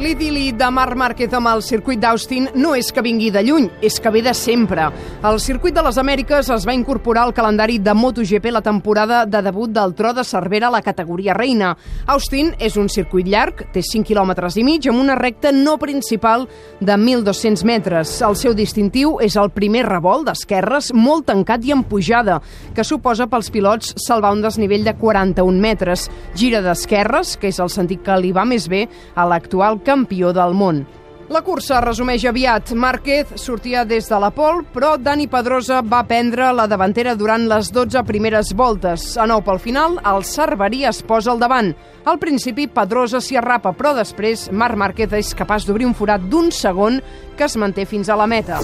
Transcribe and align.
L'idili 0.00 0.54
de 0.56 0.64
Marc 0.72 0.96
Márquez 0.96 1.34
amb 1.36 1.50
el 1.50 1.60
circuit 1.60 2.00
d'Austin 2.00 2.46
no 2.56 2.70
és 2.72 2.86
que 2.88 3.02
vingui 3.04 3.26
de 3.28 3.42
lluny, 3.44 3.66
és 3.84 3.98
que 4.00 4.08
ve 4.08 4.22
de 4.24 4.32
sempre. 4.32 4.86
El 5.28 5.36
circuit 5.44 5.74
de 5.76 5.82
les 5.84 5.98
Amèriques 6.00 6.48
es 6.54 6.64
va 6.64 6.72
incorporar 6.72 7.26
al 7.26 7.34
calendari 7.36 7.76
de 7.84 7.92
MotoGP 7.92 8.48
la 8.48 8.62
temporada 8.64 9.26
de 9.28 9.42
debut 9.44 9.68
del 9.68 9.92
tro 9.94 10.14
de 10.16 10.24
Cervera 10.24 10.70
a 10.70 10.72
la 10.72 10.80
categoria 10.80 11.34
reina. 11.36 11.74
Austin 12.06 12.54
és 12.58 12.78
un 12.80 12.88
circuit 12.88 13.28
llarg, 13.28 13.60
té 13.74 13.82
5 13.84 14.08
quilòmetres 14.08 14.56
i 14.56 14.64
mig, 14.64 14.88
amb 14.88 15.02
una 15.02 15.18
recta 15.20 15.52
no 15.52 15.76
principal 15.76 16.48
de 16.80 16.96
1.200 16.96 17.66
metres. 17.68 18.14
El 18.24 18.38
seu 18.40 18.56
distintiu 18.56 19.18
és 19.20 19.36
el 19.36 19.52
primer 19.52 19.84
revolt 19.84 20.30
d'esquerres 20.30 20.94
molt 20.96 21.28
tancat 21.28 21.68
i 21.68 21.76
en 21.76 21.84
pujada, 21.84 22.38
que 22.72 22.88
suposa 22.88 23.28
pels 23.28 23.52
pilots 23.52 23.92
salvar 24.00 24.32
un 24.32 24.40
desnivell 24.40 24.88
de 24.88 24.96
41 24.96 25.60
metres. 25.60 26.08
Gira 26.32 26.64
d'esquerres, 26.64 27.36
que 27.36 27.52
és 27.52 27.60
el 27.60 27.68
sentit 27.68 28.00
que 28.00 28.16
li 28.16 28.32
va 28.32 28.48
més 28.48 28.64
bé 28.64 28.86
a 29.12 29.28
l'actual 29.28 29.82
campió 29.90 30.30
del 30.36 30.54
món. 30.54 30.84
La 31.30 31.44
cursa 31.46 31.78
resumeix 31.78 32.24
aviat. 32.26 32.72
Márquez 32.74 33.28
sortia 33.38 33.84
des 33.86 34.08
de 34.10 34.18
la 34.18 34.32
pol, 34.34 34.64
però 34.74 34.96
Dani 34.98 35.28
Pedrosa 35.30 35.78
va 35.86 36.00
prendre 36.02 36.48
la 36.50 36.66
davantera 36.66 37.14
durant 37.14 37.44
les 37.46 37.70
12 37.70 38.02
primeres 38.08 38.50
voltes. 38.58 39.12
A 39.14 39.28
nou 39.30 39.44
pel 39.46 39.62
final, 39.62 40.00
el 40.10 40.26
Cerverí 40.26 40.82
es 40.90 41.04
posa 41.06 41.30
al 41.30 41.38
davant. 41.38 41.70
Al 42.02 42.18
principi, 42.18 42.66
Pedrosa 42.66 43.20
s'hi 43.22 43.38
arrapa, 43.38 43.70
però 43.78 43.94
després 43.94 44.48
Marc 44.50 44.74
Márquez 44.74 45.14
és 45.20 45.30
capaç 45.38 45.68
d'obrir 45.68 45.86
un 45.86 45.94
forat 45.94 46.26
d'un 46.26 46.50
segon 46.50 46.98
que 47.38 47.46
es 47.46 47.54
manté 47.56 47.86
fins 47.86 48.10
a 48.10 48.18
la 48.18 48.26
meta. 48.26 48.58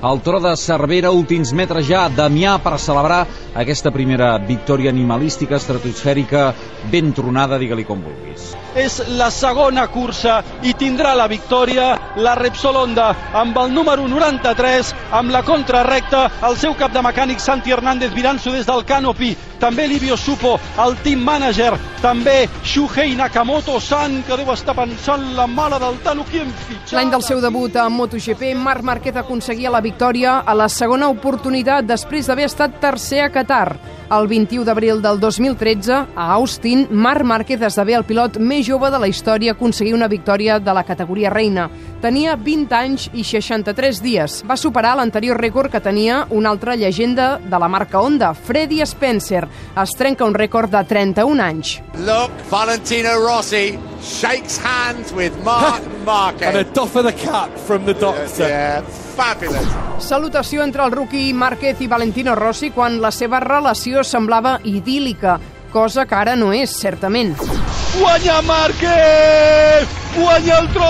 El 0.00 0.18
tro 0.24 0.38
de 0.40 0.56
Cervera, 0.56 1.10
últims 1.12 1.50
metres 1.52 1.84
ja, 1.84 2.06
Damià 2.08 2.54
per 2.64 2.78
celebrar 2.80 3.20
aquesta 3.54 3.92
primera 3.92 4.32
victòria 4.40 4.88
animalística, 4.90 5.58
estratosfèrica, 5.60 6.46
ben 6.92 7.12
tronada, 7.12 7.58
digue-li 7.58 7.84
com 7.84 8.02
vulguis. 8.04 8.54
És 8.78 9.00
la 9.18 9.30
segona 9.34 9.88
cursa 9.90 10.40
i 10.62 10.74
tindrà 10.78 11.16
la 11.18 11.26
victòria 11.30 11.90
la 12.22 12.36
Repsol 12.38 12.78
Honda 12.78 13.10
amb 13.34 13.58
el 13.58 13.74
número 13.74 14.06
93, 14.08 14.94
amb 15.18 15.34
la 15.34 15.42
contrarrecta, 15.42 16.28
el 16.46 16.56
seu 16.56 16.76
cap 16.78 16.94
de 16.94 17.02
mecànic 17.02 17.42
Santi 17.42 17.74
Hernández 17.74 18.14
mirant-s'ho 18.14 18.54
des 18.54 18.68
del 18.68 18.84
canopy, 18.86 19.34
també 19.60 19.86
Livio 19.90 20.16
Supo, 20.16 20.54
el 20.80 20.96
team 21.04 21.20
manager, 21.26 21.74
també 22.00 22.48
Shuhei 22.64 23.12
Nakamoto-san, 23.18 24.22
que 24.24 24.38
deu 24.40 24.54
estar 24.54 24.74
pensant 24.78 25.26
la 25.36 25.46
mala 25.50 25.78
del 25.82 25.98
Tano, 26.04 26.24
qui 26.30 26.40
hem 26.40 26.52
fitxat? 26.68 26.96
L'any 26.96 27.12
del 27.12 27.26
seu 27.26 27.42
debut 27.44 27.76
a 27.76 27.88
MotoGP, 27.92 28.54
Marc 28.56 28.86
Márquez 28.86 29.20
aconseguia 29.20 29.74
la 29.74 29.82
victòria 29.84 30.38
a 30.46 30.54
la 30.56 30.70
segona 30.72 31.10
oportunitat 31.12 31.90
després 31.90 32.30
d'haver 32.30 32.48
estat 32.48 32.80
tercer 32.80 33.26
a 33.26 33.32
Qatar. 33.34 33.76
El 34.10 34.26
21 34.26 34.64
d'abril 34.66 35.02
del 35.04 35.20
2013, 35.20 36.00
a 36.16 36.30
Austin, 36.38 36.69
Marc 36.76 37.24
Márquez 37.24 37.62
esdevé 37.62 37.94
el 37.96 38.04
pilot 38.04 38.36
més 38.38 38.66
jove 38.66 38.90
de 38.92 38.98
la 39.00 39.08
història 39.08 39.52
a 39.52 39.56
aconseguir 39.56 39.94
una 39.94 40.08
victòria 40.08 40.58
de 40.60 40.74
la 40.74 40.84
categoria 40.84 41.30
reina. 41.30 41.68
Tenia 42.00 42.36
20 42.36 42.74
anys 42.76 43.08
i 43.12 43.24
63 43.24 44.00
dies. 44.02 44.38
Va 44.48 44.56
superar 44.56 44.94
l'anterior 44.96 45.36
rècord 45.40 45.70
que 45.72 45.80
tenia 45.84 46.26
una 46.30 46.50
altra 46.50 46.76
llegenda 46.76 47.38
de 47.38 47.58
la 47.58 47.68
marca 47.68 48.00
Honda, 48.00 48.32
Freddy 48.34 48.80
Spencer. 48.86 49.46
Es 49.82 49.90
trenca 49.96 50.24
un 50.24 50.34
rècord 50.34 50.70
de 50.72 50.84
31 50.84 51.42
anys. 51.44 51.74
Look, 52.06 52.32
Valentino 52.50 53.16
Rossi 53.20 53.78
shakes 54.00 54.60
hands 54.64 55.12
with 55.12 55.32
Mark 55.44 55.82
Marquez. 56.06 56.48
And 56.48 56.56
a 56.56 56.64
doff 56.64 56.96
of 56.96 57.04
the 57.04 57.12
cap 57.12 57.50
from 57.66 57.84
the 57.84 57.94
doctor. 57.94 58.48
Yeah, 58.48 58.82
fabulous. 59.16 59.66
Salutació 60.00 60.62
entre 60.64 60.82
el 60.84 60.92
rookie 60.92 61.32
Márquez 61.34 61.80
i 61.84 61.86
Valentino 61.86 62.34
Rossi 62.34 62.70
quan 62.72 63.00
la 63.02 63.10
seva 63.12 63.40
relació 63.40 64.00
semblava 64.04 64.58
idíl·lica, 64.64 65.38
cosa 65.70 66.06
que 66.06 66.14
ara 66.18 66.36
no 66.36 66.52
és, 66.56 66.74
certament. 66.82 67.34
Guanya 67.96 68.40
Márquez! 68.42 69.99
Guanya 70.16 70.58
el 70.58 70.68
tro! 70.74 70.88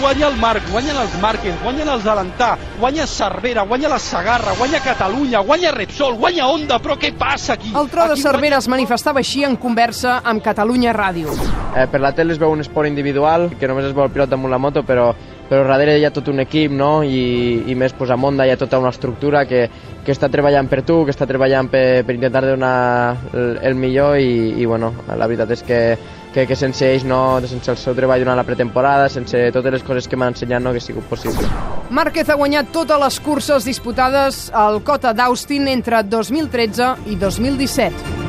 Guanya 0.00 0.28
el 0.28 0.36
Marc, 0.36 0.64
guanyen 0.72 0.96
els 1.00 1.14
Márquez, 1.22 1.54
guanyen 1.62 1.88
els 1.88 2.06
Alentà, 2.06 2.50
guanya 2.80 3.06
Cervera, 3.06 3.62
guanya 3.62 3.88
la 3.88 3.98
Sagarra, 4.02 4.54
guanya 4.58 4.80
Catalunya, 4.84 5.40
guanya 5.40 5.70
Repsol, 5.72 6.16
guanya 6.18 6.48
Honda, 6.50 6.80
però 6.82 6.98
què 6.98 7.12
passa 7.16 7.54
aquí? 7.54 7.70
El 7.74 7.88
tro 7.88 8.08
de 8.08 8.16
Aquí 8.16 8.22
Cervera 8.26 8.58
es 8.58 8.68
manifestava 8.68 9.22
així 9.22 9.44
en 9.46 9.56
conversa 9.56 10.18
amb 10.24 10.42
Catalunya 10.44 10.92
Ràdio. 10.96 11.32
Eh, 11.76 11.86
per 11.86 12.02
la 12.02 12.12
tele 12.16 12.34
es 12.34 12.42
veu 12.42 12.52
un 12.52 12.60
esport 12.64 12.90
individual, 12.90 13.48
que 13.60 13.70
només 13.70 13.88
es 13.88 13.94
veu 13.96 14.04
el 14.04 14.12
pilot 14.12 14.34
damunt 14.34 14.52
la 14.52 14.60
moto, 14.60 14.82
però, 14.86 15.08
però 15.48 15.64
darrere 15.70 15.96
hi 16.00 16.04
ha 16.04 16.12
tot 16.14 16.28
un 16.32 16.42
equip, 16.42 16.74
no? 16.74 17.00
I, 17.04 17.62
i 17.70 17.78
més 17.78 17.94
pues, 17.96 18.10
a 18.10 18.18
Monda 18.20 18.46
hi 18.46 18.52
ha 18.52 18.60
tota 18.60 18.82
una 18.82 18.92
estructura 18.92 19.46
que, 19.46 19.66
que 20.04 20.12
està 20.12 20.28
treballant 20.32 20.68
per 20.68 20.82
tu, 20.82 21.04
que 21.04 21.14
està 21.14 21.26
treballant 21.26 21.70
per, 21.72 22.02
per 22.06 22.18
intentar 22.18 22.44
donar 22.50 22.76
el, 23.32 23.58
el 23.62 23.78
millor 23.78 24.18
i, 24.18 24.56
i 24.60 24.66
bueno, 24.66 24.92
la 25.06 25.26
veritat 25.26 25.56
és 25.56 25.64
que, 25.66 25.80
que, 26.34 26.46
que 26.46 26.56
sense 26.56 26.84
ells, 26.88 27.06
no, 27.08 27.40
sense 27.48 27.70
el 27.72 27.80
seu 27.80 27.96
treball 27.96 28.24
durant 28.24 28.38
la 28.38 28.46
pretemporada, 28.46 29.08
sense 29.12 29.46
totes 29.54 29.78
les 29.78 29.86
coses 29.86 30.08
que 30.08 30.18
m'han 30.18 30.34
ensenyat, 30.34 30.62
no 30.62 30.74
hagués 30.74 30.90
sigut 30.90 31.08
possible. 31.10 31.48
Márquez 31.90 32.28
ha 32.28 32.38
guanyat 32.38 32.72
totes 32.74 33.00
les 33.02 33.18
curses 33.24 33.68
disputades 33.68 34.46
al 34.52 34.82
Cota 34.84 35.14
d'Austin 35.16 35.68
entre 35.72 36.02
2013 36.04 36.94
i 37.12 37.20
2017. 37.20 38.25